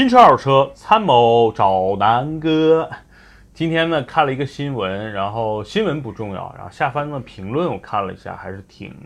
[0.00, 2.88] 新车二手车参谋找南哥。
[3.52, 8.96] 今天呢看了一个新闻，然后新闻不重要，然后下方的评论我看了一下，还是挺，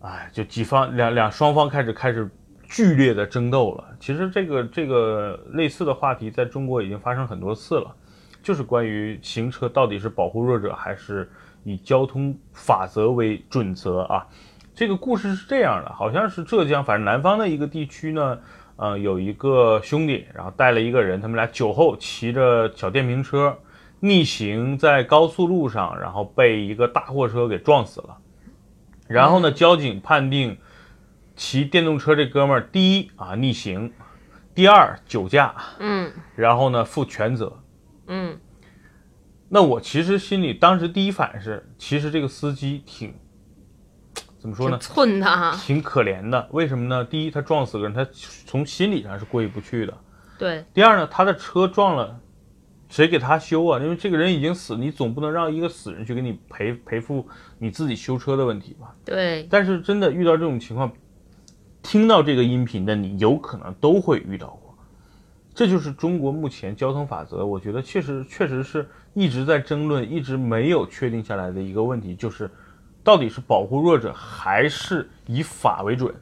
[0.00, 2.26] 哎，就几方两两双方开始开始
[2.62, 3.84] 剧烈的争斗了。
[4.00, 7.94] 其实这个这个类似的话题在中国已经发生很多次了，
[8.42, 11.30] 就是关于行车到底是保护弱者还是
[11.64, 14.26] 以交通法则为准则啊。
[14.74, 18.38] 这个故事是这样的，好像是浙江，反正南方的一个地区呢。
[18.76, 23.58] 呃，有一个兄弟，然后带了一个人，他们俩酒后骑着小电瓶车
[24.00, 28.18] 逆行在高速路上，然后被一个大货车给撞死了。
[29.08, 30.58] 然后呢，交警判定
[31.34, 33.92] 骑电动车这哥们儿，第一啊逆行，
[34.54, 37.52] 第二酒驾，嗯然后呢负全责。
[38.08, 38.38] 嗯
[39.48, 43.14] 那我其实心里当时第一反应是，其实这个司机挺
[44.46, 44.94] 怎么说呢挺？
[44.94, 45.56] 寸的哈。
[45.60, 46.48] 挺可怜的。
[46.52, 47.04] 为什么呢？
[47.04, 48.06] 第一，他撞死个人，他
[48.46, 49.92] 从心理上是过意不去的。
[50.38, 52.20] 对，第二呢，他的车撞了，
[52.88, 53.80] 谁给他修啊？
[53.80, 57.26] 因为这个人已经死，你总不能让一个死人去给你赔赔付
[57.58, 58.94] 你自己修车的问题吧？
[59.04, 60.92] 对，但是真的遇到这种情况，
[61.82, 64.62] 听到这个音频的你，有可能都会遇到过。
[65.54, 72.50] 这就是中国目前交通法则，我觉得确实确实是一直在争论，一直没有确定下来的一个问题，就是
[73.06, 76.12] 到底是保护弱者还是以法为准？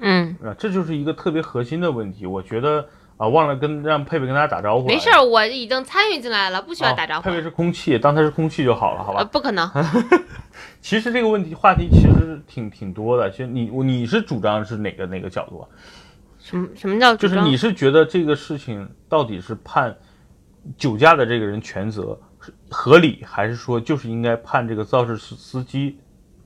[0.00, 2.24] 嗯，啊，这就是一个特别核心的问题。
[2.24, 4.88] 我觉得啊，忘了跟让佩佩跟大家打招呼。
[4.88, 7.36] 没事儿，我已经参与进来了，不需要啊打招呼佩。
[7.36, 9.30] 佩是空气，当它是空气就好了，好呃，吧？
[9.30, 9.70] 不可能。
[10.80, 13.30] 其实这个问题话题其实挺挺多的。
[13.30, 15.68] 其实你你是主张是哪个哪个角度啊？
[16.38, 19.94] 什么什么叫主张就是你是觉得这个事情到底是判
[20.78, 22.31] 酒驾的这个人全责是
[22.72, 25.98] 合理，还是说就是应该判这个肇事司司机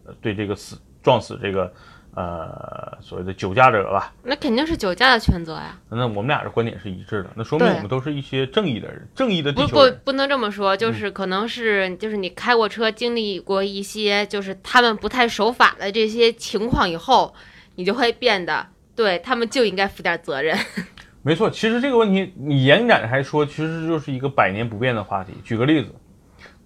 [0.05, 1.72] 呃对这个死撞死这个
[2.14, 4.12] 呃所谓的酒驾者吧？
[4.22, 5.78] 那肯定是酒驾的全责呀。
[5.89, 10.01] 那我们俩的观点是一致的，那说明我们都是一些正义的人，正义的不不地球人。
[10.05, 17.34] 不能这么说，就是可能是就是你开过车，经历过一些就是他们不太守法的这些情况以后，
[17.77, 20.58] 你就会变得对他们就应该负点责任。
[21.22, 25.33] 没错，其实这个问题你延展还说，其实就是一个百年不变的话题。
[25.42, 25.92] 举个例子，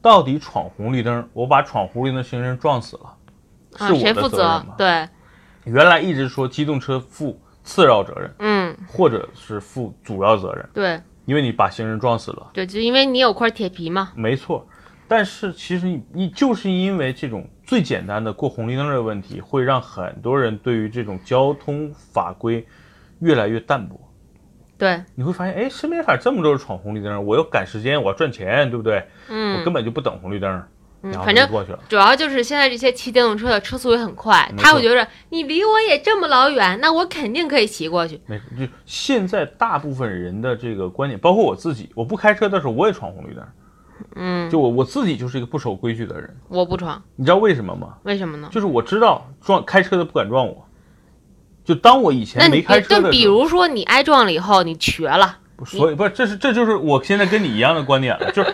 [0.02, 3.16] 到底闯红绿灯，我把闯红绿灯的行人撞死了，
[3.78, 4.74] 啊，是我的谁负责责任吗？？
[4.76, 5.08] 对，
[5.64, 14.10] 原来一直说机动车负次要责任，嗯，或者是负主要责任，对因为你把行人撞死了，对，就因为你有块铁皮嘛。
[14.14, 14.66] 没错。
[15.06, 22.64] 但是其实你你就是因为这种最简单的过红绿灯的问题，会让很多人对于这种交通法规
[23.18, 24.00] 越来越淡薄。
[24.80, 27.26] 对，你会发现，哎，身边咋这么多人闯红绿灯？
[27.26, 29.06] 我要赶时间，我要赚钱，对不对？
[29.28, 30.50] 嗯我嗯根本就不等红绿灯，
[31.02, 31.78] 然后嗯反正就过去了。
[31.86, 38.20] 主要就是现在这些骑电动车的车速也很快，他会觉得你离我也这么老远，那我肯定可以骑过去。
[38.26, 43.44] 没事，就现在大部分人的这个观点，包括我自己，我不开车的时候我也闯红绿灯，
[44.16, 46.34] 嗯，就我我自己就是一个不守规矩的人。
[46.48, 47.98] 我不闯，你知道为什么吗？
[48.04, 48.48] 为什么呢？
[48.50, 50.66] 就是我知道撞开车的不敢撞我，
[51.70, 58.52] 就当我以前没开车的时候，如说你挨撞了以后，你瘸了，所以不是，这是这就是我现在跟你一样的观点了， 就是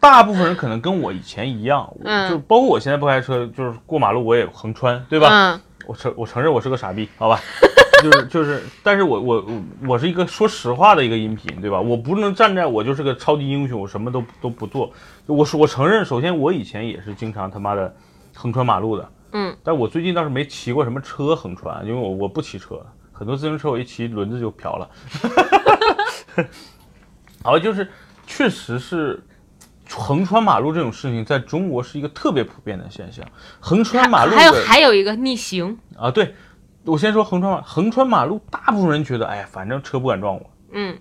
[0.00, 1.86] 大部分人可能跟我以前一样，
[2.30, 5.28] 就包括我现在不开车，就是过马路我也横穿，对吧？
[5.30, 7.38] 嗯，我承我承认我是个傻逼，好吧，
[8.02, 11.78] 就是就是，但是我我我我是一个说实话的一个音频，对吧？
[11.78, 14.90] 我不能站在我就是个超级英雄，我什么都都不做。
[15.26, 17.94] 我说我承认，首先我以前也是经常他妈的
[18.34, 22.80] 横穿马路的，嗯，但我最近倒是没骑过什么车横穿，因为我我不骑车，
[23.12, 24.88] 很多自行车我一骑轮子就瓢了。
[27.42, 27.90] 好，就是
[28.26, 29.20] 确实是
[29.90, 33.24] 横穿马路这种事情，在中国是一个特别普遍的现象。
[33.58, 36.34] 横穿马路还有还有一个逆行，啊，对，
[36.84, 40.96] 我先说横穿马横穿马路，大部分人觉得，哎呀，反正车不敢撞我，嗯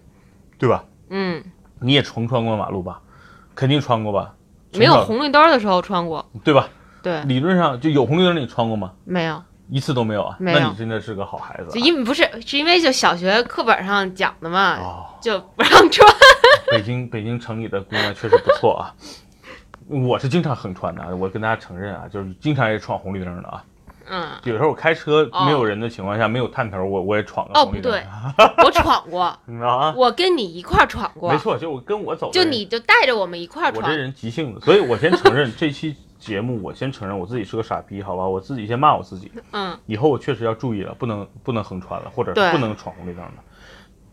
[0.57, 0.83] 对吧？
[1.09, 1.43] 嗯，
[1.79, 2.99] 你也重穿过马路吧？
[3.53, 4.33] 肯定穿过吧？
[4.73, 6.67] 没有红绿灯的时候穿过，对吧？
[7.03, 8.94] 对，理论上就有红绿灯，你穿过吗？
[9.03, 10.35] 没有，一次都没有啊？
[10.40, 16.08] 没有那你真的是个好孩子因为不是是因为就小学课本上讲的嘛，哦，就不让穿。
[16.72, 18.96] 北京北京城里的姑娘确实不错啊。
[19.90, 23.64] 我是经常横穿的，我跟大家承认啊，就是经常也闯红绿灯的啊。
[24.09, 27.91] 嗯，有时候我开车哦没有人的情况下，没有探头，我我也闯个哦红绿灯。
[27.91, 29.94] 不对我闯过，你知道啊？
[29.96, 33.96] 我跟你一块儿闯过没，错，就我跟我走就你就带着我们一块儿闯我这。
[33.96, 38.25] 人急性子，所以我先承认 这期节目，我先承认我自己是个傻逼，好吧？
[38.25, 43.34] 我自己先骂我自己，嗯，以后我确实要注意了，不能不能横穿了，或者是不能闯红绿灯了。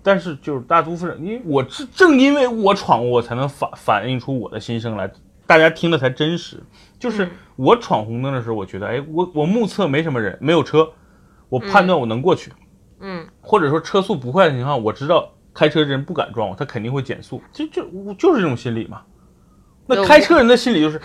[0.02, 5.10] 但是就是大多数人，因为我正正因为我闯过，我才能反反映出我的心声来，
[5.46, 6.62] 大家听的才真实。
[6.98, 10.90] 就是嗯我闯红灯的时候，我觉得，哎，我我目测没什么人，没有车，
[11.48, 12.52] 我判断我能过去。
[13.00, 19.02] 嗯或者说车速不快的情况，我知道开车的人不敢撞我，他肯定会减速，就就我就是这种心理嘛。
[19.86, 21.00] 那开车人的心理就是，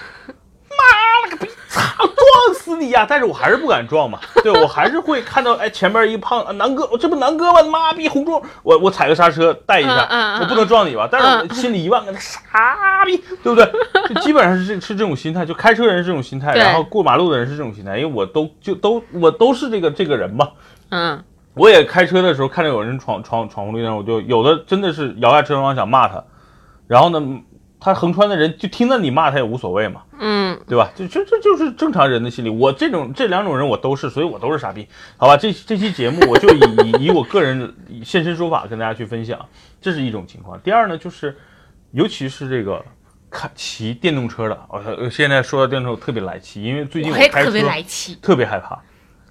[1.76, 3.06] 撞死你呀！
[3.08, 7.64] 但是我还是不敢撞嘛， 对我还是会看到，哎，前面一胖啊南哥，这不南哥吗？
[7.64, 11.08] 妈逼红中，我我踩个刹车带一下，嗯嗯嗯我不能撞你吧？
[11.12, 13.66] 但是我心里一万个傻逼，对不对？
[14.10, 20.50] 就基本上是这是这种心态，就开车人是这种心态，然后过马路的人是这种心态，因为我都就都我都是这个这个人嘛。
[20.90, 21.24] 嗯，
[21.56, 26.24] 我也开车的时候看到有人闯闯闯红绿灯，我就有的真的是摇下车窗想骂他，
[26.88, 27.22] 然后呢，
[27.86, 30.90] 他横穿的人就听到你骂他也无所谓嘛，嗯，对吧？
[30.96, 32.50] 就就这就是正常人的心理。
[32.50, 34.88] 我这种这两种人我都是，所以我都是傻逼，
[35.18, 35.38] 好吧？
[35.38, 37.72] 这这期节目我就以以以我个人
[38.04, 39.40] 现身说法跟大家去分享，
[39.80, 40.60] 这是一种情况。
[40.62, 41.38] 第二呢，就是
[41.92, 42.84] 尤其是这个
[43.30, 48.18] 开骑电动车的，我现在说到电动车我特别来气，因为最近我也开车特别来气。
[48.20, 48.82] 特别害怕，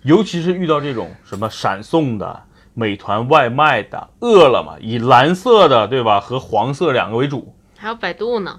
[0.03, 2.41] 尤其是遇到这种什么闪送的、
[2.73, 7.53] 美团外卖的、饿了么，以蓝色的对吧和黄色两个为主，
[7.85, 8.59] 还有百度呢，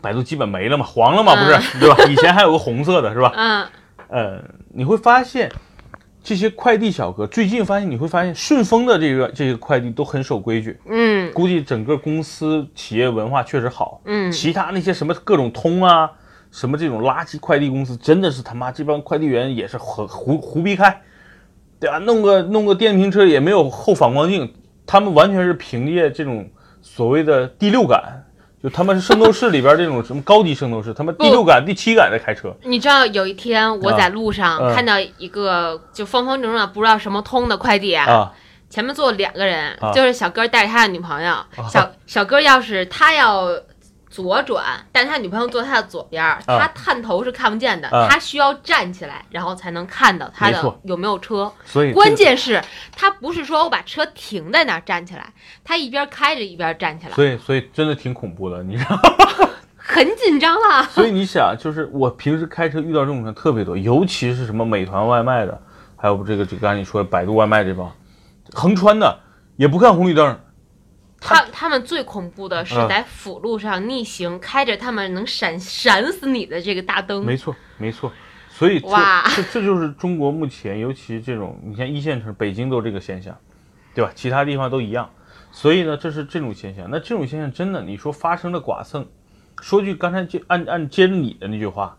[0.00, 2.02] 百度基本没了嘛，黄了嘛不是、对吧？
[2.08, 3.30] 以前还有个红色的是吧？
[3.36, 3.66] 嗯，
[4.08, 5.52] 呃，你会发现
[6.22, 14.00] 这些快递小哥，最近发现你会发现顺丰的这个这个快递都很守规矩，嗯估计整个公司企业文化确实好。
[14.06, 16.10] 嗯，其他那些什么各种通啊，
[16.50, 21.02] 什么这种垃圾快递公司，真的是他妈这帮快递员也是胡胡胡逼开，
[21.78, 21.98] 对吧？
[21.98, 24.54] 弄个弄个电瓶车也没有后反光镜，
[24.86, 26.48] 他们完全是凭借这种
[26.80, 28.23] 所谓的第六感，
[28.64, 32.56] 就他们是圣斗士里边这种什么高级圣斗士，他们第六感、第七感在开车。
[32.62, 38.32] 你知道有一天我在路上嗯看到一个就方方正正的不知道什么通的快递啊，
[38.70, 41.36] 前面坐两个人，啊就是小哥带着他的女朋友。
[41.70, 43.50] 小小哥要是他要
[44.14, 51.52] 左转，但他女朋友坐他的左边儿，他探头是看不见的，啊他需要站起来，然后才能看到他的有没有车。
[51.64, 52.62] 所以这个关键是，
[52.96, 55.32] 他不是说我把车停在那儿站起来，
[55.64, 58.96] 他一边开着一边站起来，所以所以真的挺恐怖的，你知道。
[59.76, 60.84] 很紧张啊。
[60.84, 65.60] 所以你想，就是我平时开车遇到这种人特别多，尤其是什么美团外卖的，
[65.96, 67.90] 还有这个这个刚才你说的百度外卖这帮，
[68.52, 69.18] 横穿的
[69.56, 70.38] 也不看红绿灯，
[71.24, 77.24] 他他们最恐怖的是嗯在辅路上逆行，开着他们能闪闪死你的这个大灯。
[77.24, 78.12] 没错没错。
[78.48, 83.36] 所以这哇这这就是中国目前，尤其这种你像一线城市，北京都这个现象，
[83.94, 84.12] 对吧？
[84.14, 85.10] 其他地方都一样。
[85.50, 86.86] 所以呢，这是这种现象。
[86.90, 89.04] 那这种现象真的，你说发生了剐蹭，
[89.60, 91.96] 说句刚才接按按接着你的那句话，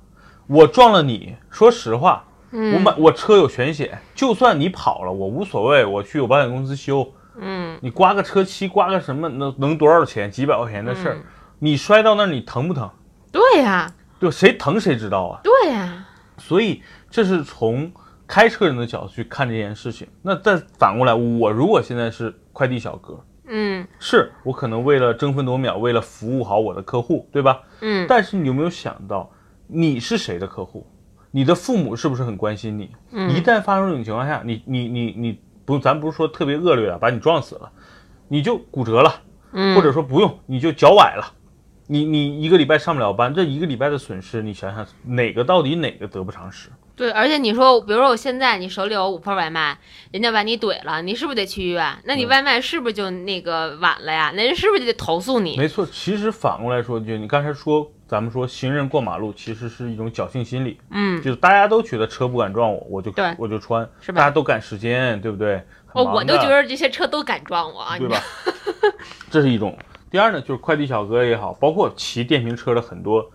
[0.48, 7.12] 我撞了你，说实话，嗯我买我车有全险，就算你跑了，我无所谓，我去我保险公司修。
[7.40, 10.30] 嗯，你刮个车漆，刮个什么能能多少钱？
[10.32, 11.24] 几百块钱的事儿，嗯
[11.60, 12.90] 你摔到那儿你疼不疼？
[13.32, 15.40] 对呀、对，谁疼谁知道啊。
[15.44, 16.06] 对呀、
[16.38, 17.92] 所以这是从
[18.28, 20.08] 开车人的角度去看这件事情。
[20.22, 23.18] 那再反过来，我如果现在是快递小哥，
[23.48, 27.62] 嗯是我可能为了争分夺秒，为了服务好我的客户，对吧？
[27.82, 29.32] 嗯但是你有没有想到，
[29.68, 30.86] 你是谁的客户？
[31.32, 32.84] 你的父母是不是很关心你？
[32.84, 37.72] 一嗯旦发生这种情况下，你你你你不，咱不是说特别恶劣的，把你撞死了，
[38.28, 39.22] 你就骨折了，
[39.52, 41.34] 嗯，或者说不用，你就脚崴了，
[41.88, 46.70] 你你一个礼拜上不了班，这一个礼拜的损失，你想想哪个到底哪个得不偿失？
[46.96, 49.78] 对，而且你说，比如说我现在你手里有五份外卖，
[50.12, 51.94] 人家把你怼了，你是不是得去医院？
[52.06, 54.32] 那你嗯外卖是不是就那个晚了呀？
[54.34, 55.58] 那人是不是就得投诉你？
[55.58, 65.56] 没错，其实反过来说，就你刚才说，咱们说行人过马路其实是一种侥幸心理，嗯，就是大家都觉得车不敢撞我，我就我就穿，是吧大家都赶时间，对不对？
[65.88, 68.18] 很哦，我都觉得这些车都敢撞我啊，对吧？
[69.32, 69.78] 这是一种。
[70.12, 73.30] 第二呢，就是快递小哥也好，包括骑电瓶车的很多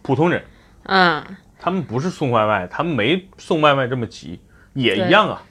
[0.00, 0.44] 普通人，
[0.84, 1.22] 嗯，
[1.58, 4.40] 他们不是送外卖，他们没送外卖这么急，
[4.74, 5.42] 也一样啊。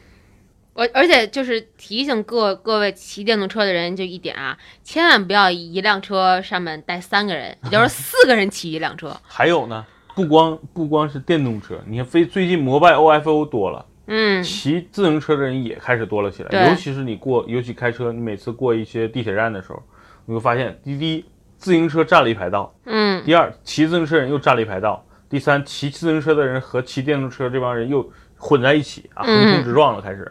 [0.75, 9.15] 我而且就是提醒各各位骑电动车的人就一点啊，千万不要一辆车上面带三个人，也就是四个人骑一辆车。
[9.25, 16.69] 还有呢，不光不光是电动车，你看非最近摩拜 OFO 多了，嗯骑自行车的人也开始多了起来。
[16.69, 19.81] 尤其是你过，尤其开车，你每次过一些地铁站的时候，
[20.25, 21.23] 你会发现，滴滴
[21.57, 28.05] 自行车占了一排道，嗯第二骑自行车人又占了一排道，第三骑自行车的人和骑电动车这帮人又
[28.35, 30.29] 混在一起啊，嗯横冲直撞了开始。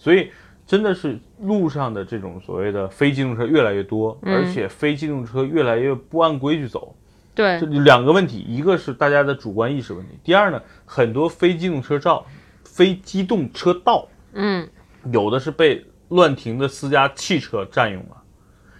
[0.00, 0.30] 所以
[0.66, 4.34] 真的是路上的这种所谓的非机动车越来越多，嗯。
[4.34, 6.96] 而且非机动车越来越不按规矩走。
[7.34, 7.60] 对。
[7.60, 12.24] 这，两个问题，一个是大家的主观意识问题，第二呢，很多非机动车照、
[12.64, 14.66] 非机动车道嗯。
[15.12, 18.16] 有的是被乱停的私家汽车占用了，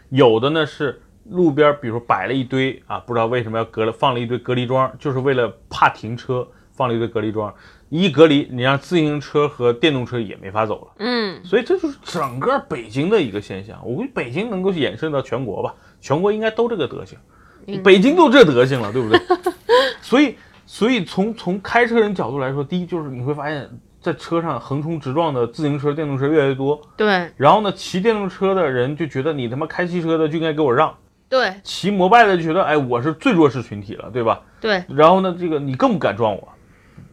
[0.09, 6.49] 有的呢是路边，比如说摆了一堆啊，不知道为什么要隔了放了一堆隔离桩，就是为了怕停车，
[6.81, 7.55] 放了一堆隔离桩，
[7.91, 10.93] 一隔离，你让自行车和电动车也没法走了。
[11.01, 13.79] 嗯，所以这就是整个北京的一个现象。
[13.85, 17.19] 我估计北京能够延伸到全国吧，全国应该都这个德行。
[17.67, 19.21] 嗯北京都这德行了，对不对？
[20.01, 23.69] 所以，所以从从开车人角度来说，第一就是你会发现
[24.01, 26.81] 在车上横冲直撞的自行车、电动车越来越多。
[26.97, 30.93] 对然后呢，骑电动车的人就觉得你他妈开汽车的就应该给我让，
[31.29, 34.41] 对骑摩拜的就觉得哎我是最弱势群体了，对吧？
[34.59, 36.49] 对，然后呢，这个你更不敢撞我，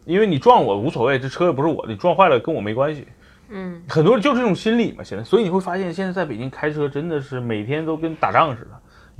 [0.08, 3.06] 因为你撞我无所谓，这车又不是我的，你撞坏了跟我没关系。
[3.50, 8.70] 嗯，很多人就这种心理嘛，现在，所以你会发现现在在北京开车真的是每天都跟打仗似的，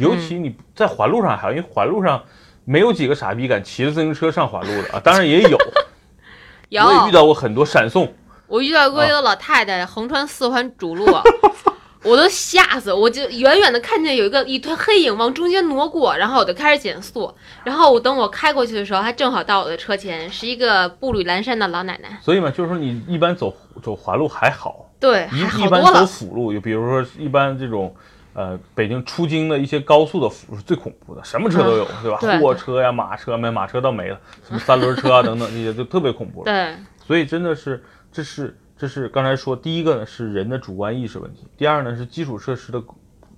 [0.03, 2.23] 尤其你在环路上还好，因为环路上
[2.65, 5.59] 没有几个傻逼敢骑着自行车上环路的啊， 当然也有，
[6.71, 6.85] 有。
[6.85, 8.11] 我也遇到过很多闪送，
[8.47, 11.07] 我遇到过一个老太太横穿四环主路，
[12.03, 17.33] 我都吓死，我就远远的看见有一个一团黑影往中间挪过，然后我就开始减速，
[17.65, 27.95] 然后我等我开过去的时候，她正好到我的车前，是一个步履蹒跚的老奶奶，所以嘛，就是说你一般走走环路还好，对，还一一般走辅路，就比如说一般这种。
[28.35, 32.39] 呃，北京出京的一些高速的辅路是最恐怖的，什么车都有，对吧？
[32.39, 36.53] 货车呀、马车没马车倒没了，什么三轮车啊 等等这些就特别恐怖了。
[36.53, 42.81] 对，所以真的是，这是这是刚才说，第一个呢是人的主观意识问题，第二呢是基础设施的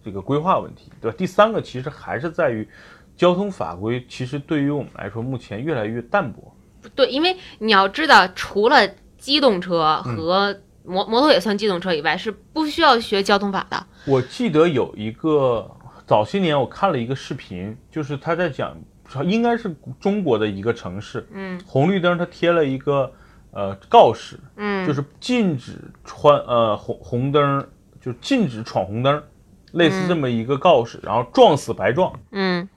[0.05, 1.17] 这个规划问题，对吧？
[1.17, 2.69] 第三个其实还是在于
[3.17, 6.55] 交通法规，其实对于我们来说目前越来越淡薄。
[6.95, 13.87] 对，因为你要知道，除了机动车嗯和摩摩托也算机动车以外，是不需要学交通法的。
[14.07, 15.71] 我记得有一个
[16.07, 18.77] 早些年我看了一个视频，就是他在讲，
[19.25, 23.13] 应该是中国的一个城市，嗯红绿灯它贴了一个
[23.53, 27.67] 呃告示，嗯，就是禁止穿呃红红灯，
[28.01, 29.23] 就是禁止闯红灯，
[29.73, 32.13] 类似这么一个告示，然后撞死白撞。
[32.33, 32.69] 嗯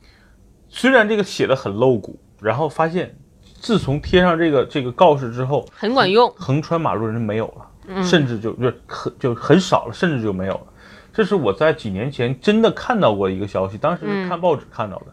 [0.70, 3.15] 虽然这个写的很露骨，然后发现
[3.60, 6.27] 自从贴上这个这个告示之后，很管用。
[6.36, 10.68] 横穿马路的人没有了，嗯甚至就就很就很少了，甚至就没有了。
[11.13, 15.06] 这是我在几年前真的看到过一个消息，当时是看报纸看到的。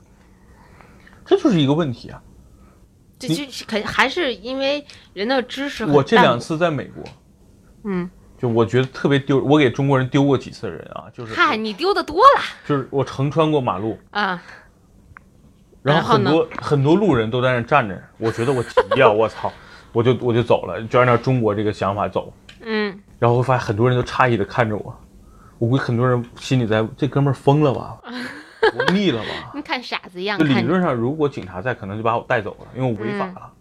[1.26, 2.22] 这就是一个问题啊！
[3.20, 7.04] 这就是肯还是因为人的知识我这两次在美国，
[7.84, 8.08] 嗯，
[8.38, 14.42] 就我觉得特别丢，我给中国人丢过几次人啊，就是嗨，你丢的多了就是我横穿过马路，啊！
[15.82, 19.52] 然后很多很多路人都在那站着，我觉得我急呀、我操，
[19.92, 22.32] 我就我就走了，就按照中国这个想法走。
[22.62, 24.98] 嗯，然后我发现很多人都诧异的看着我，
[25.58, 27.98] 我估计很多人心里在这哥们儿疯了吧，
[28.72, 29.52] 活腻了吧？
[29.54, 30.60] 你 看傻子一样就理。
[30.62, 33.52] 论上，如果警察在，可能就把我带走了，因为我违法了。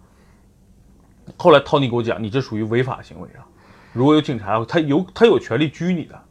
[1.37, 3.45] 后来 Tony 给我讲，你这属于违法行为啊，
[3.93, 6.21] 如果有警察，他有他有权利拘你的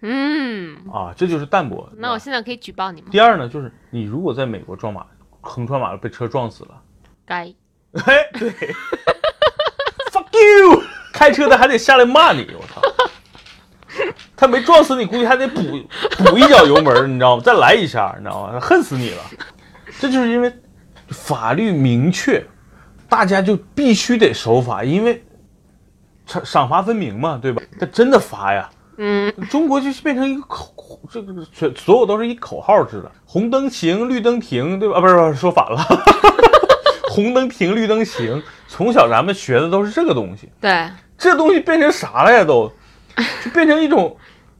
[0.00, 1.88] 嗯，啊，这就是淡薄。
[1.96, 3.08] 那我现在可以举报你吗？
[3.10, 5.06] 第二呢，就是你如果在美国撞马
[5.40, 6.82] 横穿马路被车撞死了，
[7.24, 7.52] 该。
[8.04, 8.50] 哎，对，
[10.12, 12.82] fuck you，开车的还得下来骂你，我操！
[14.36, 15.60] 他没撞死你，估计还得补
[16.18, 17.42] 补一脚油门，你知道吗？
[17.44, 18.58] 再来一下，你知道吗？
[18.60, 19.22] 恨死你了！
[20.00, 20.52] 这就是因为
[21.08, 22.44] 法律明确，
[23.08, 25.22] 大家就必须得守法，因为
[26.26, 27.62] 赏赏罚分明嘛，对吧？
[27.78, 28.68] 他真的罚呀。
[28.98, 34.96] 嗯，中国就是变成一个口，这个全所有都是一口号制的，红灯行，绿灯停，对吧？
[34.96, 35.84] 啊，不是，不是，说反了，
[37.10, 38.42] 红灯停，绿灯行。
[38.68, 42.42] 从小咱们学的都是这个东西，对，这东西变成啥了呀？
[42.44, 42.72] 都，
[43.44, 44.16] 就变成一种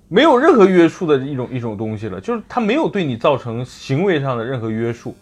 [0.08, 5.16] 没有任何约束的一种一种东西了，就是它没有对你造成行为上的任何约束。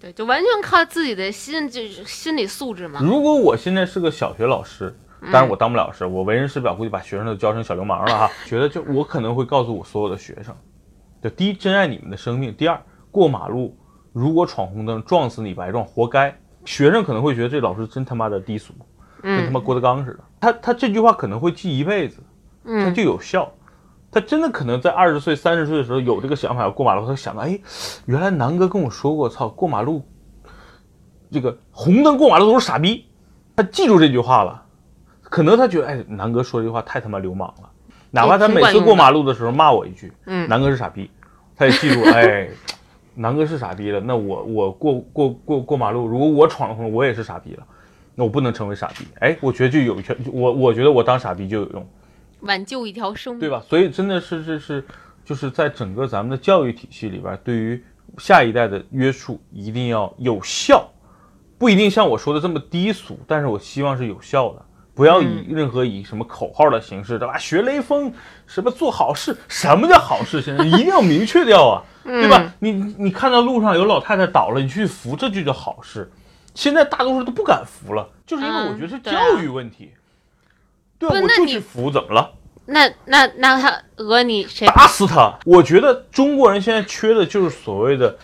[0.00, 3.00] 对，就完全靠自己的心，就是心理素质嘛。
[3.02, 4.94] 如果我现在是个小学老师，
[5.32, 8.30] 当然我当不了老师，我为人师表，估计把学生都教成小流氓了哈。
[8.44, 10.54] 觉得就我可能会告诉我所有的学生，
[11.22, 12.78] 就第一，珍爱你们的生命；第二，
[13.10, 13.76] 过马路
[14.12, 16.36] 如果闯红灯撞死你白撞，活该。
[16.66, 18.72] 学生可能会觉得这老师真他妈的低俗，
[19.22, 20.20] 跟他嗯妈郭德纲似的。
[20.40, 22.16] 他他这句话可能会记一辈子，
[22.64, 23.50] 他嗯，就有效。
[24.14, 27.58] 他真的可能在二十岁、三十岁的时候有这个想法要过马路，他想到，哎，
[28.06, 30.04] 原来南哥跟我说过，操，过马路，
[31.32, 33.06] 这个红灯过马路都是傻逼。
[33.56, 34.62] 他记住这句话了，
[35.22, 37.68] 可能他觉得，哎，南哥说这句话太他妈流氓了，
[38.12, 41.10] 哪怕他每次过马路的时候骂我一句，嗯南哥是傻逼，
[41.56, 42.48] 他也记住， 哎，
[43.16, 47.66] 南哥是傻逼了，那我我过过过过马路，如果我闯了红灯，我也是傻逼了，
[48.14, 49.04] 那我不能成为傻逼。
[49.18, 51.84] 哎，我觉得就有一圈，我我觉得我当傻逼就有用。
[52.44, 53.40] 挽救一条生命。
[53.40, 53.62] 对吧？
[53.68, 54.84] 所以真的是这是
[55.24, 57.82] 就是在整个咱们的教育体系里边，对于
[58.18, 60.88] 下一代的约束一定要有效，
[61.58, 64.62] 不一定像我说的这么低俗，但是我希望是有效的。
[64.96, 67.36] 不要以任何以什么口号的形式，对吧？
[67.36, 68.12] 学雷锋，
[68.46, 69.36] 什么做好事？
[69.48, 70.40] 什么叫好事？
[70.40, 72.54] 现在 一定要明确掉啊，对吧？
[72.60, 76.08] 你你看到路上有老太太倒了，你去扶，这就叫好事。
[76.54, 79.90] 现在大多数都不敢扶了，就是因为我嗯觉得是教育问题。
[81.10, 82.30] 对啊，不那你我就去扶，怎么了？
[82.66, 84.66] 那那那他讹你谁？
[84.68, 85.38] 打死他！
[85.44, 88.16] 我觉得中国人现在缺的就是所谓的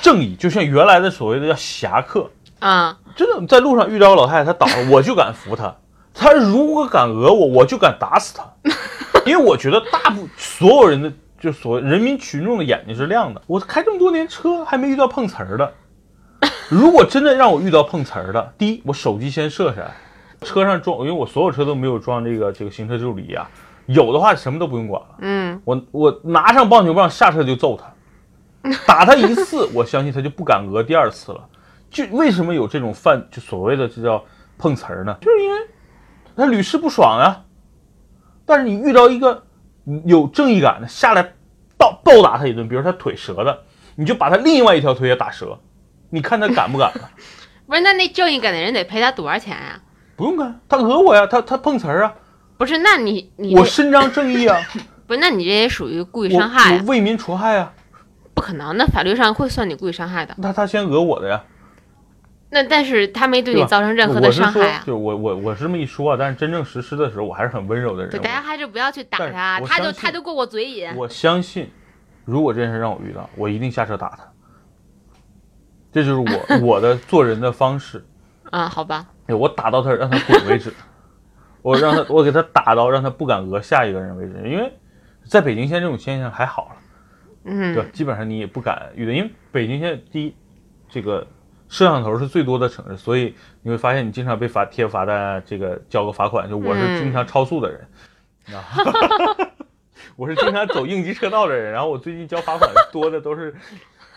[0.00, 2.30] 正义，就像原来的所谓的叫侠客。
[2.60, 5.76] 啊，真的在路上遇到个老太太，她倒了，我就敢扶她。
[6.14, 8.44] 她如果敢讹我，我就敢打死她。
[9.26, 13.42] 因为我觉得大部所有人的就所谓人民群众的眼睛是亮的。
[13.46, 15.72] 我开这么多年车，还没遇到碰瓷儿的。
[16.70, 19.94] 如果真的让我遇到碰瓷儿的，第一，我手机先设下来，
[20.44, 23.50] 车上装，因为我所有车都没有装这个这个行车记录仪啊，
[23.86, 25.16] 有的话什么都不用管了。
[25.20, 31.48] 嗯，我我拿上棒球棒下车就揍他，打他一次， 我相信他就不敢讹第二次了。
[31.90, 34.22] 就为什么有这种犯就所谓的这叫
[34.58, 35.16] 碰瓷儿呢？
[35.20, 35.58] 就是因为
[36.36, 37.44] 他屡试不爽啊。
[38.44, 39.42] 但是你遇到一个
[40.04, 41.22] 有正义感的下来
[41.78, 43.62] 暴暴打他一顿，比如他腿折了，
[43.96, 45.58] 你就把他另外一条腿也打折，
[46.10, 47.10] 你看他敢不敢了？
[47.66, 49.80] 不是，那那正义感的人得赔他多少钱呀、
[50.16, 52.14] 不用干，他讹我呀，他他碰瓷儿啊，
[52.56, 54.60] 不是，那你你我伸张正义啊，
[55.06, 57.72] 不是，那你这也属于故意伤害为民除害啊，
[58.34, 60.34] 不可能那，法律上会算你故意伤害的。
[60.38, 61.42] 那他先讹我的呀。
[62.50, 64.82] 那但是他没对你造成任何的伤害啊。
[64.86, 68.10] 就我我我是这么一说啊，但是真正实施的时候，我还是很温柔的人。
[68.12, 70.88] 对，大家还是不要去打他，他就他就过过嘴瘾。
[70.94, 71.68] 我相信，
[72.24, 74.18] 如果这件事让我遇到，我一定下车打他。
[75.92, 78.04] 这就是我 我的做人的方式，
[78.50, 80.72] 啊，好吧，我打到他让他滚为止，
[81.62, 84.48] 我让他我给他打到让他不敢讹下一个人为止。
[84.48, 84.72] 因为
[85.24, 86.76] 在北京现在这种现象还好了，
[87.44, 87.92] 嗯，？
[87.92, 90.34] 基本上你也不敢遇到，因为北京现在第一，
[90.90, 91.26] 这个
[91.68, 96.48] 摄像头是最多的城市，所以你会发现你经常被罚贴罚单，这个交个罚款。
[96.48, 97.88] 就我是嗯经常超速的人，
[98.54, 98.62] 啊，
[100.16, 103.54] 我是经常走应急车道的人，然后我最近交罚款多的都是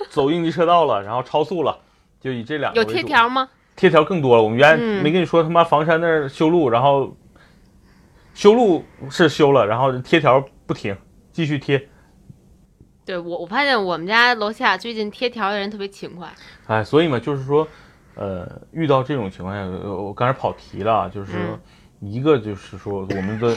[0.10, 1.80] 走应急车道了，然后超速了，
[2.20, 3.50] 就以这两个有为主贴条吗？
[3.78, 4.44] 贴条更多了。
[4.44, 7.16] 我们原来嗯没跟你说他妈房山那儿修路，然后
[8.34, 10.98] 修路是修了，然后贴条不停，
[11.32, 11.88] 继续贴。
[13.06, 16.28] 对我，我发现我们家楼下最近贴条的人特别勤快。
[16.66, 17.66] 哎，所以嘛，就是说，
[18.16, 21.60] 呃，遇到这种情况下，呃我刚才跑题了啊，就是说，嗯
[22.00, 23.56] 一个就是说，我们的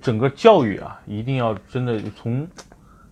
[0.00, 2.46] 整个教育啊，一定要真的从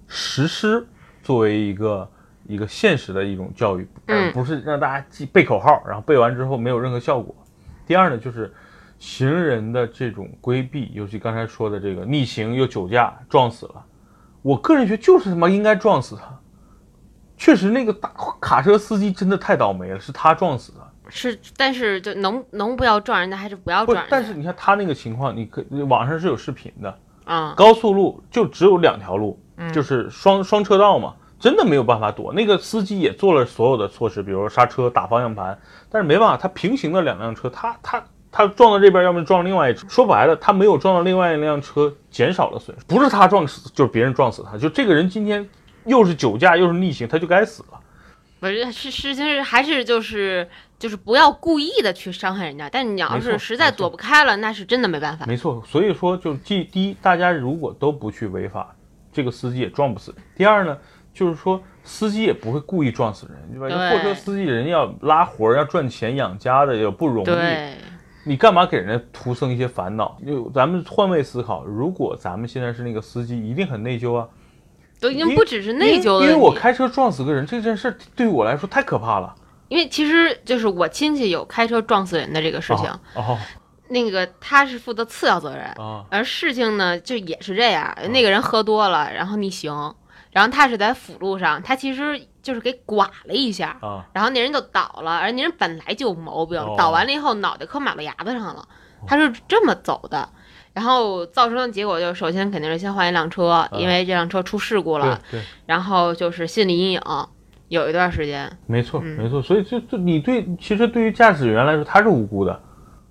[0.06, 0.86] 实施
[1.22, 2.08] 作为一个
[2.50, 7.34] 一个现实的一种教育，而嗯不是让大家记背口号，然后背完之后没有任何效果。
[7.86, 8.52] 第二呢，就是
[8.98, 13.84] 行人的这种规避，尤其刚才说的这个逆行又酒驾撞死了，
[14.42, 16.24] 我个人觉得就是他妈应该撞死他。
[17.36, 20.78] 确实，那个大卡车司机真的太倒霉了，是他撞死的。
[21.08, 24.08] 是，但是就能能不要撞人家还是不要撞人，家？
[24.10, 32.32] 但是你看他那个情况，你可网上是有视频的，嗯，高速路就只有两条路，嗯就是双双车道嘛，真的没有办法躲。
[32.32, 35.58] 那个司机也做了所有的措施，比如说刹车、打方向盘，
[35.90, 39.88] 但是没办法，他平行的两辆车，他他他撞到这边，要么撞另外一车。
[39.88, 42.84] 说白了，他没有撞到另外一辆车，减少了损失。
[42.86, 44.58] 不是他撞死，就是别人撞死他。
[44.58, 45.48] 就这个人今天
[45.86, 47.80] 又是酒驾又是逆行，他就该死了。
[48.38, 50.48] 不是是事情是还是就是
[50.78, 55.26] 就是不要故意的去伤害人家，但你要是实在躲不开了，那是真的没办法。
[55.26, 58.74] 没错，所以说就第第一，大家如果都不去违法，
[59.12, 60.14] 这个司机也撞不死。
[60.34, 60.78] 第二呢，
[61.20, 63.68] 就是说司机也不会故意撞死人，对吧？
[63.68, 67.28] 对货车司机人家要拉活儿，要赚钱养家的，也不容易。
[68.24, 70.16] 你干嘛给人家徒增一些烦恼？
[70.26, 74.26] 就咱们换位思考，如果咱们现在是那个司机，一定很内疚啊。
[74.98, 76.20] 都已经不只是内疚了。
[76.20, 79.34] 因为因为我开车撞死个人这件事，对于我来说太可怕了。
[79.68, 83.36] 因为其实就是我亲戚有开车撞死人的这个事情，哦
[83.88, 89.92] 那个他是负责次要责任，哦而事情呢就也是这样，那个人喝多了，然后逆行，
[90.30, 98.66] 然后他是在辅路上，他其实就是给剐了一下，啊然后那人就倒了，而那人本来就有毛病，哦倒完了以后脑袋磕马路牙子上了，
[99.06, 100.28] 他是这么走的。
[100.72, 107.00] 然后造成的结果就是，首先肯定是先换一辆车，因为这辆车出事故了，对，然后就是心理阴影，
[107.66, 109.42] 有一段时间，没错嗯没错。
[109.42, 112.62] 所以就就你对，其实对于驾驶员来说，他是无辜的。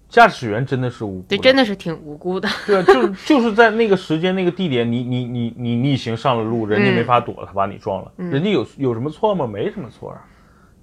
[0.10, 2.50] 驾驶员真的是无辜的，对，真的是挺无辜的。
[2.66, 8.30] 对啊，就是就是在那个时间、那个地点，你你你你逆行上了路，人家嗯没法躲，他把你撞了，嗯。
[8.32, 9.46] 人家有有什么错吗？
[9.46, 10.26] 没什么错啊，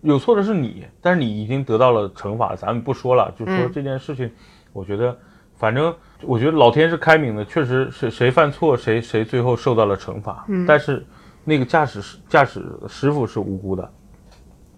[0.02, 3.70] 有错的是你，但是你已经得到了惩罚，咱们不说了，就说嗯。
[3.72, 4.30] 这件事情，
[4.72, 5.16] 我觉得，
[5.56, 10.64] 反正我觉得老天是开明的，确实是谁犯错谁谁最后受到了惩罚，嗯。
[10.64, 11.04] 但是
[11.42, 13.90] 那个驾驶师驾驶师傅是无辜的，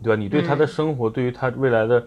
[0.02, 0.16] 对吧？
[0.18, 0.58] 你对他嗯。
[0.58, 2.06] 的生活，对于他未来的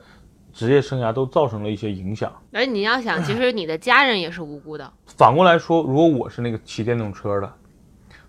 [0.53, 2.31] 职业生涯都造成了一些影响。
[2.51, 4.91] 而你要想，其实你的家人也是无辜的。
[5.17, 7.53] 反过来说，如果我是那个骑电动车的，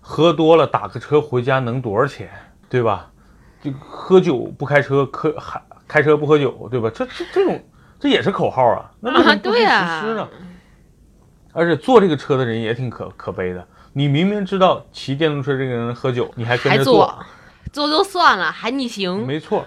[0.01, 2.29] 喝多了打个车回家能多少钱，
[2.69, 3.09] 对吧？
[3.61, 6.89] 就喝酒不开车，开还开车不喝酒，对吧？
[6.93, 7.63] 这这这种
[7.99, 10.27] 这也是口号啊，那为什么不去对啊实施呢？
[11.53, 17.17] 而且坐这个车的人也挺可可悲的，你明明知道骑电动车这个人喝酒，你还跟还着坐，
[17.71, 19.25] 坐就算了，还逆行。
[19.25, 19.65] 没错。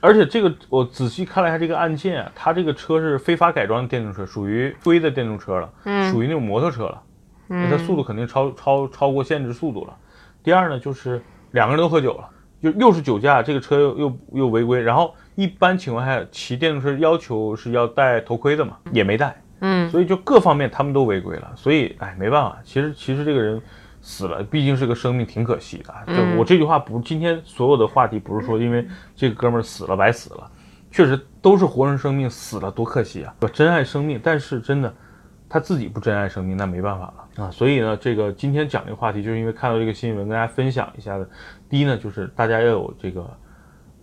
[0.00, 7.02] 而且这个我仔细看了一下这个案件啊，他这个车是非法改装的电动车，属于非的电动车了，嗯属于那种摩托车了。
[7.50, 9.96] 那它速度肯定超超超过限制速度了。
[10.42, 11.22] 第二呢，就是
[11.52, 12.28] 两个人都喝酒了，
[12.62, 14.82] 就又是酒驾，这个车又又又违规。
[14.82, 21.50] 然后一般情况下骑电动车要求是要戴头盔的嘛，也没戴，嗯，所以就各方面他们都违规了。
[21.56, 23.58] 所以哎，没办法，其实其实这个人
[24.00, 25.94] 死了，毕竟是个生命，挺可惜的。
[26.06, 30.50] 就嗯我这句话不，今天所有的话题不是说因为这个哥们儿死了白死了，
[30.90, 33.34] 确实都是活人生命死了，多可惜啊！
[33.40, 34.94] 我珍爱生命，但是真的。
[35.50, 37.50] 他自己不珍爱生命，那没办法了啊！
[37.50, 41.26] 所以呢，这个今天讲这个话题，就是因为看到这个新闻，跟大家分享一下的。
[41.70, 43.26] 第一呢，就是大家要有这个，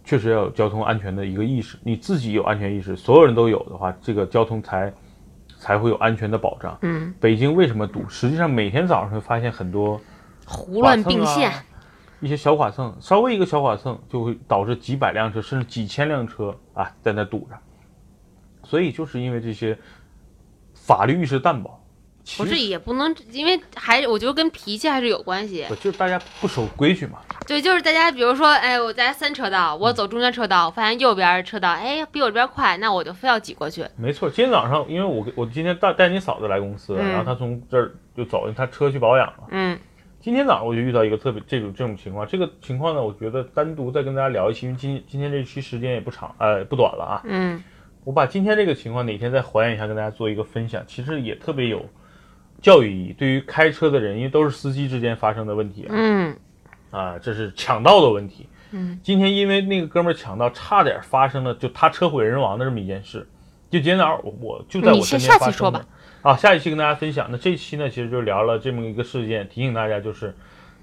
[0.04, 1.78] 确实要有交通安全的一个意识。
[1.84, 4.92] 你自己有安全意识，所有人都有的话，这个交通才
[5.66, 6.78] 才会有安全的保障。
[6.84, 8.08] 嗯，北京为什么堵？
[8.08, 10.00] 实际上每天早上会发现很多
[10.46, 11.64] 胡乱并线啊，
[12.20, 17.58] 一些小剐蹭，稍微一个小剐蹭就会导致几百辆车甚至几千辆车啊在那堵着。
[18.64, 19.76] 所以就是因为这些
[20.76, 21.85] 法律意识淡薄，其
[22.38, 25.66] 不是也不能，因为还我觉得跟脾气还是有关系。
[25.68, 27.20] 不就是大家不守规矩嘛。
[27.48, 33.86] 对，就是大家比如说，哎，我在三车道，我走中间车道，我发现右边车道，哎，比我这边快，那我就非要挤过去。
[33.96, 39.44] 没错，今天早上因为我我今天带带你嫂子来公司，嗯然后她从这儿就走，她车去保养了。
[39.52, 39.78] 嗯
[40.20, 47.22] 今天早上我就遇到一个特别这种这种情况，这个情况呢，我觉得单独再跟大家聊一期，因为今今天这期时间也不长，呃，不短了啊。
[47.26, 47.64] 嗯
[48.04, 51.86] 我把今天这个情况哪天再还原一下，跟大家做一个分享，其实也特别有
[52.62, 53.14] 教育意义。
[53.14, 56.38] 对于开车的人，因为都是司机之间发生的问题啊，嗯
[56.92, 58.48] 啊，这是抢道的问题。
[58.72, 63.28] 嗯，今天因为那个哥们儿抢道，差点发生了就他车毁人亡的这么一件事。
[63.70, 65.86] 就今天早上我我就在我身先下期说边发生的吧。
[66.22, 67.28] 啊，下一期跟大家分享。
[67.30, 70.34] 那这一期呢，其实就聊了这么一个事件，提醒大家就是，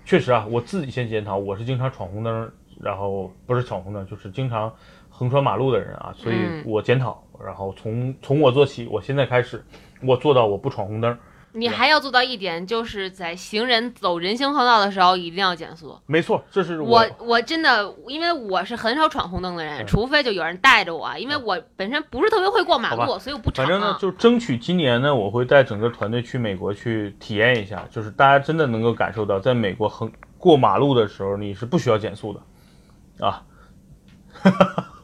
[0.05, 4.73] 确实啊，我自己先检讨，我是经常闯红灯，然后不是闯红灯，就是经常
[5.09, 9.65] 横穿马路的人啊，所以嗯我检讨，然后从从我做起，我现在开始，
[10.03, 11.17] 我做到我不闯红灯。
[11.55, 15.99] 你还要做到一点，就是在行人走人行横道的时候一定要减速。
[16.07, 23.99] 没错，这是我我真的，因为我是很少闯红灯的人，嗯除非就有人带着我，因为我本身不是特别会过马路，所以我不闯反正呢啊，。
[24.01, 33.45] 就争取今年呢，我会带整个团队去美国去体验一下，就是大家真的能够感受到，在美国横过马路的时候，你是不需要减速的，啊，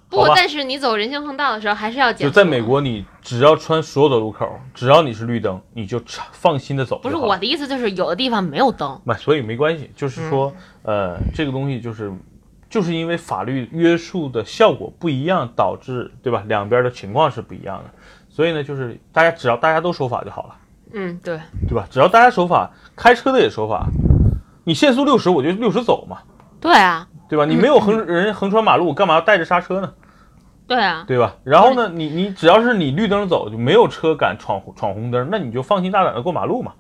[0.09, 2.33] 不，但是你走人行横道的时候还是要减速。
[2.33, 6.99] 就在美，国，你只要穿所有的路口，只要你是绿灯，你就插放心的走。
[7.01, 8.99] 不是我的意思，就是有的地方没有灯。
[9.05, 10.53] 那所以没关系，就是说，
[10.85, 12.11] 嗯呃，这个东西就是，
[12.71, 16.42] 就是因为法律约束的效果不一样，导致对吧？
[16.47, 17.90] 两边的情况是不一样的，
[18.31, 20.55] 所以呢，就是大家只要大家都守法就好了，
[20.94, 21.87] 嗯，对，对吧？
[21.90, 23.87] 只要大家守法，开车的也守法，
[24.64, 26.18] 你限速六十，我就六十走嘛，
[26.61, 27.45] 对啊，对吧？
[27.45, 29.93] 你没有横 人横穿马路，干嘛要带着刹车呢？
[30.67, 31.37] 对啊，对吧？
[31.45, 36.75] 然后呢，你你只要是你绿灯走，就没有车敢闯闯红灯，那你就放心大胆的过马路嘛，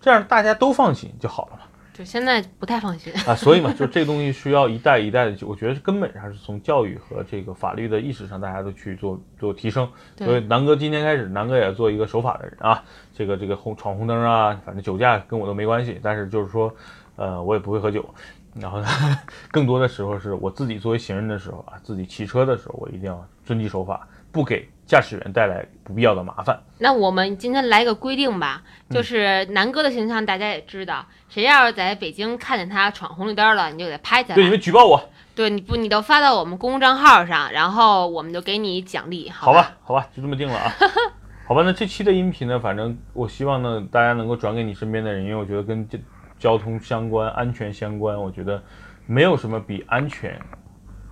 [0.00, 1.60] 这样大家都放心就好了嘛。
[1.92, 3.12] 就现在不太放心。
[3.26, 9.88] 啊，所以嘛，就这个东西需要一代一代的，我觉得是根本上是从教育和这个法律的意识上，大家都去做做提升。
[10.16, 12.82] 所以南哥今天开始，南哥也做一个守法的人啊，
[13.14, 16.74] 这个这个红闯红灯啊，反正酒驾跟我都没关系，但是就是说，
[17.16, 18.04] 呃，我也不会喝酒。
[18.54, 18.88] 然后呢，
[19.50, 26.60] 更多的时候是我自己作为行人的时候啊，自己骑车的时候，我一定要遵纪守法，不给驾驶员带来不必要的麻烦。
[26.78, 34.50] 那我们今天来个规定吧，嗯就是南哥的形象大家也知道，谁要是在北京看见他闯红绿灯了，你就给他拍下来对，你。
[34.50, 39.34] 们举报我，对，你不，你都发到我们公众账号上，然后我们就给你奖励，吧？
[39.34, 40.72] 好吧，好吧，就这么定了啊。
[41.46, 45.98] 好吧，那这期的音频呢，反正我希望呢，大家能够转给你身边的人，因为我觉得跟这
[46.40, 48.60] 交通相关、安全相关，我觉得
[49.06, 50.40] 没有什么比安全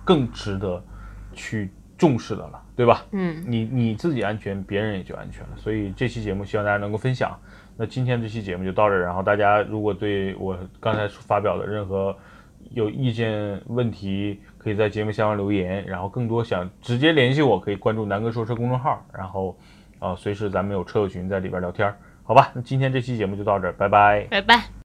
[0.03, 0.83] 更值得
[1.33, 3.05] 去重视的了，对吧？
[3.11, 5.49] 嗯，你你自己安全，别人也就安全了。
[5.55, 7.37] 所以这期节目希望大家能够分享。
[7.77, 12.13] 那今天这期节目就到这儿，然后大家如果对我刚才发表的任何
[12.71, 15.85] 有意见问题，可以在节目下方留言。
[15.85, 19.57] 然后更多想直接联系我，可以关注南哥说车公众号，然后
[19.99, 22.51] 呃随时咱们有车友群在里边聊天儿，好吧？
[22.53, 24.27] 那今天这期节目就到这儿，拜拜。
[24.29, 24.69] 拜拜。